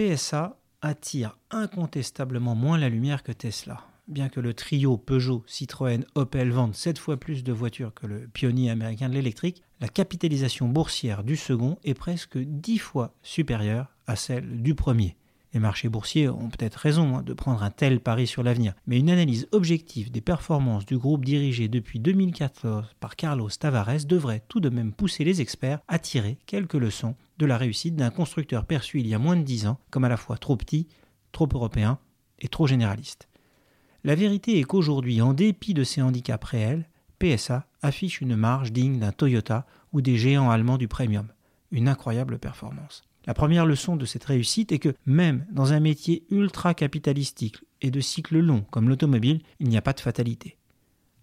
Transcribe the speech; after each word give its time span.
PSA 0.00 0.56
attire 0.80 1.36
incontestablement 1.50 2.54
moins 2.54 2.78
la 2.78 2.88
lumière 2.88 3.22
que 3.22 3.32
Tesla. 3.32 3.82
Bien 4.08 4.30
que 4.30 4.40
le 4.40 4.54
trio 4.54 4.96
Peugeot, 4.96 5.44
Citroën, 5.46 6.06
Opel 6.14 6.52
vende 6.52 6.74
7 6.74 6.98
fois 6.98 7.18
plus 7.18 7.44
de 7.44 7.52
voitures 7.52 7.92
que 7.92 8.06
le 8.06 8.26
pionnier 8.26 8.70
américain 8.70 9.10
de 9.10 9.14
l'électrique, 9.14 9.62
la 9.78 9.88
capitalisation 9.88 10.68
boursière 10.68 11.22
du 11.22 11.36
second 11.36 11.76
est 11.84 11.92
presque 11.92 12.38
10 12.38 12.78
fois 12.78 13.12
supérieure 13.22 13.94
à 14.06 14.16
celle 14.16 14.62
du 14.62 14.74
premier. 14.74 15.18
Les 15.52 15.58
marchés 15.60 15.88
boursiers 15.88 16.28
ont 16.28 16.48
peut-être 16.48 16.76
raison 16.76 17.16
hein, 17.16 17.22
de 17.22 17.32
prendre 17.32 17.62
un 17.62 17.70
tel 17.70 18.00
pari 18.00 18.28
sur 18.28 18.44
l'avenir, 18.44 18.74
mais 18.86 18.98
une 18.98 19.10
analyse 19.10 19.48
objective 19.50 20.12
des 20.12 20.20
performances 20.20 20.86
du 20.86 20.96
groupe 20.96 21.24
dirigé 21.24 21.66
depuis 21.66 21.98
2014 21.98 22.94
par 23.00 23.16
Carlos 23.16 23.48
Tavares 23.50 24.04
devrait 24.06 24.44
tout 24.48 24.60
de 24.60 24.68
même 24.68 24.92
pousser 24.92 25.24
les 25.24 25.40
experts 25.40 25.80
à 25.88 25.98
tirer 25.98 26.38
quelques 26.46 26.74
leçons 26.74 27.16
de 27.38 27.46
la 27.46 27.56
réussite 27.56 27.96
d'un 27.96 28.10
constructeur 28.10 28.64
perçu 28.64 29.00
il 29.00 29.08
y 29.08 29.14
a 29.14 29.18
moins 29.18 29.36
de 29.36 29.42
10 29.42 29.66
ans 29.66 29.80
comme 29.90 30.04
à 30.04 30.08
la 30.08 30.16
fois 30.16 30.36
trop 30.38 30.56
petit, 30.56 30.86
trop 31.32 31.48
européen 31.52 31.98
et 32.38 32.48
trop 32.48 32.68
généraliste. 32.68 33.28
La 34.04 34.14
vérité 34.14 34.58
est 34.58 34.64
qu'aujourd'hui, 34.64 35.20
en 35.20 35.34
dépit 35.34 35.74
de 35.74 35.84
ces 35.84 36.00
handicaps 36.00 36.44
réels, 36.44 36.88
PSA 37.18 37.66
affiche 37.82 38.20
une 38.20 38.36
marge 38.36 38.72
digne 38.72 38.98
d'un 38.98 39.12
Toyota 39.12 39.66
ou 39.92 40.00
des 40.00 40.16
géants 40.16 40.50
allemands 40.50 40.78
du 40.78 40.88
premium. 40.88 41.26
Une 41.70 41.88
incroyable 41.88 42.38
performance. 42.38 43.02
La 43.26 43.34
première 43.34 43.66
leçon 43.66 43.96
de 43.96 44.06
cette 44.06 44.24
réussite 44.24 44.72
est 44.72 44.78
que 44.78 44.94
même 45.06 45.46
dans 45.52 45.72
un 45.72 45.80
métier 45.80 46.24
ultra 46.30 46.74
capitalistique 46.74 47.58
et 47.82 47.90
de 47.90 48.00
cycle 48.00 48.38
long 48.38 48.64
comme 48.70 48.88
l'automobile, 48.88 49.40
il 49.58 49.68
n'y 49.68 49.76
a 49.76 49.82
pas 49.82 49.92
de 49.92 50.00
fatalité. 50.00 50.56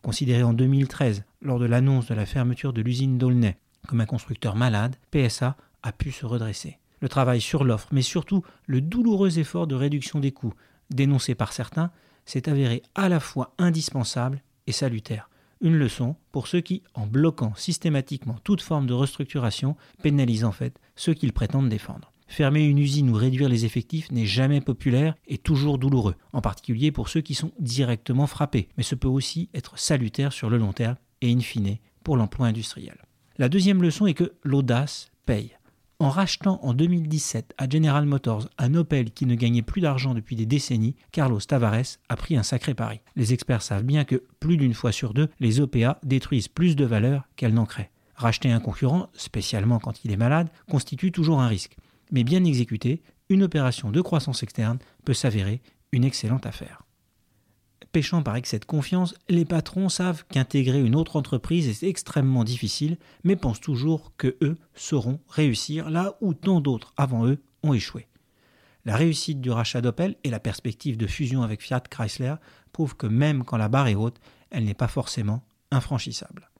Considéré 0.00 0.42
en 0.42 0.52
2013 0.52 1.24
lors 1.42 1.58
de 1.58 1.66
l'annonce 1.66 2.06
de 2.06 2.14
la 2.14 2.26
fermeture 2.26 2.72
de 2.72 2.82
l'usine 2.82 3.18
d'Aulnay 3.18 3.56
comme 3.86 4.00
un 4.00 4.06
constructeur 4.06 4.56
malade, 4.56 4.96
PSA 5.10 5.56
a 5.82 5.92
pu 5.92 6.12
se 6.12 6.24
redresser. 6.24 6.78
Le 7.00 7.08
travail 7.08 7.40
sur 7.40 7.64
l'offre, 7.64 7.88
mais 7.92 8.02
surtout 8.02 8.44
le 8.66 8.80
douloureux 8.80 9.38
effort 9.38 9.66
de 9.66 9.74
réduction 9.74 10.20
des 10.20 10.30
coûts, 10.32 10.54
dénoncé 10.90 11.34
par 11.34 11.52
certains, 11.52 11.90
s'est 12.24 12.48
avéré 12.48 12.82
à 12.94 13.08
la 13.08 13.18
fois 13.18 13.54
indispensable 13.58 14.40
et 14.66 14.72
salutaire. 14.72 15.28
Une 15.62 15.76
leçon 15.76 16.16
pour 16.32 16.48
ceux 16.48 16.60
qui, 16.60 16.82
en 16.94 17.06
bloquant 17.06 17.54
systématiquement 17.54 18.36
toute 18.42 18.62
forme 18.62 18.88
de 18.88 18.94
restructuration, 18.94 19.76
pénalisent 20.02 20.44
en 20.44 20.50
fait 20.50 20.76
ceux 20.96 21.14
qu'ils 21.14 21.32
prétendent 21.32 21.68
défendre. 21.68 22.12
Fermer 22.26 22.64
une 22.64 22.78
usine 22.78 23.10
ou 23.10 23.14
réduire 23.14 23.48
les 23.48 23.64
effectifs 23.64 24.10
n'est 24.10 24.26
jamais 24.26 24.60
populaire 24.60 25.14
et 25.28 25.38
toujours 25.38 25.78
douloureux, 25.78 26.16
en 26.32 26.40
particulier 26.40 26.90
pour 26.90 27.08
ceux 27.08 27.20
qui 27.20 27.34
sont 27.34 27.52
directement 27.60 28.26
frappés, 28.26 28.68
mais 28.76 28.82
ce 28.82 28.96
peut 28.96 29.06
aussi 29.06 29.50
être 29.54 29.78
salutaire 29.78 30.32
sur 30.32 30.50
le 30.50 30.58
long 30.58 30.72
terme 30.72 30.96
et 31.20 31.32
in 31.32 31.40
fine 31.40 31.76
pour 32.02 32.16
l'emploi 32.16 32.48
industriel. 32.48 32.96
La 33.38 33.48
deuxième 33.48 33.82
leçon 33.82 34.06
est 34.06 34.14
que 34.14 34.32
l'audace 34.42 35.12
paye. 35.26 35.52
En 36.02 36.10
rachetant 36.10 36.58
en 36.64 36.74
2017 36.74 37.54
à 37.58 37.68
General 37.68 38.04
Motors 38.04 38.48
un 38.58 38.74
Opel 38.74 39.12
qui 39.12 39.24
ne 39.24 39.36
gagnait 39.36 39.62
plus 39.62 39.80
d'argent 39.80 40.14
depuis 40.14 40.34
des 40.34 40.46
décennies, 40.46 40.96
Carlos 41.12 41.38
Tavares 41.38 42.00
a 42.08 42.16
pris 42.16 42.36
un 42.36 42.42
sacré 42.42 42.74
pari. 42.74 42.98
Les 43.14 43.32
experts 43.32 43.62
savent 43.62 43.84
bien 43.84 44.02
que, 44.02 44.24
plus 44.40 44.56
d'une 44.56 44.74
fois 44.74 44.90
sur 44.90 45.14
deux, 45.14 45.28
les 45.38 45.60
OPA 45.60 46.00
détruisent 46.02 46.48
plus 46.48 46.74
de 46.74 46.84
valeur 46.84 47.28
qu'elles 47.36 47.54
n'en 47.54 47.66
créent. 47.66 47.92
Racheter 48.16 48.50
un 48.50 48.58
concurrent, 48.58 49.10
spécialement 49.14 49.78
quand 49.78 50.04
il 50.04 50.10
est 50.10 50.16
malade, 50.16 50.48
constitue 50.68 51.12
toujours 51.12 51.40
un 51.40 51.46
risque. 51.46 51.76
Mais 52.10 52.24
bien 52.24 52.42
exécuté, 52.42 53.00
une 53.28 53.44
opération 53.44 53.92
de 53.92 54.00
croissance 54.00 54.42
externe 54.42 54.80
peut 55.04 55.14
s'avérer 55.14 55.62
une 55.92 56.02
excellente 56.02 56.46
affaire 56.46 56.82
péchant 57.90 58.22
par 58.22 58.36
excès 58.36 58.58
de 58.58 58.64
confiance, 58.64 59.14
les 59.28 59.44
patrons 59.44 59.88
savent 59.88 60.24
qu'intégrer 60.28 60.80
une 60.80 60.94
autre 60.94 61.16
entreprise 61.16 61.68
est 61.68 61.86
extrêmement 61.86 62.44
difficile, 62.44 62.98
mais 63.24 63.36
pensent 63.36 63.60
toujours 63.60 64.12
que 64.16 64.36
eux 64.42 64.56
sauront 64.74 65.20
réussir 65.28 65.90
là 65.90 66.16
où 66.20 66.34
tant 66.34 66.60
d'autres 66.60 66.92
avant 66.96 67.26
eux 67.26 67.42
ont 67.62 67.72
échoué. 67.72 68.06
La 68.84 68.96
réussite 68.96 69.40
du 69.40 69.50
rachat 69.50 69.80
d'Opel 69.80 70.16
et 70.24 70.30
la 70.30 70.40
perspective 70.40 70.96
de 70.96 71.06
fusion 71.06 71.42
avec 71.42 71.62
Fiat 71.62 71.80
Chrysler 71.80 72.34
prouvent 72.72 72.96
que 72.96 73.06
même 73.06 73.44
quand 73.44 73.56
la 73.56 73.68
barre 73.68 73.88
est 73.88 73.94
haute, 73.94 74.20
elle 74.50 74.64
n'est 74.64 74.74
pas 74.74 74.88
forcément 74.88 75.44
infranchissable. 75.70 76.50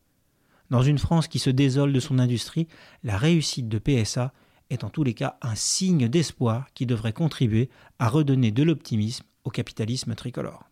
Dans 0.71 0.83
une 0.83 0.99
France 0.99 1.29
qui 1.29 1.39
se 1.39 1.51
désole 1.51 1.93
de 1.93 2.01
son 2.01 2.19
industrie, 2.19 2.69
la 3.03 3.19
réussite 3.19 3.69
de 3.69 3.79
PSA 3.79 4.33
est 4.71 4.85
en 4.85 4.89
tous 4.89 5.05
les 5.05 5.15
cas 5.15 5.37
un 5.43 5.55
signe 5.55 6.09
d'espoir 6.09 6.69
qui 6.75 6.87
devrait 6.87 7.13
contribuer 7.13 7.69
à 7.99 8.09
redonner 8.09 8.53
de 8.53 8.63
l'optimisme 8.63 9.25
au 9.45 9.51
capitalisme 9.51 10.15
tricolore. 10.15 10.72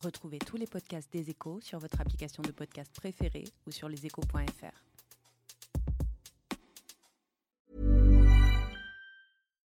Retrouvez 0.00 0.38
tous 0.38 0.56
les 0.56 0.66
podcasts 0.66 1.12
des 1.12 1.28
échos 1.30 1.60
sur 1.60 1.78
votre 1.80 2.00
application 2.00 2.42
de 2.42 2.52
podcast 2.52 2.90
préférée 2.94 3.44
ou 3.66 3.72
sur 3.72 3.88
leséchos.fr. 3.88 4.82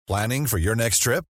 Planning 0.08 0.48
for 0.48 0.60
your 0.60 0.76
next 0.76 1.02
trip? 1.02 1.26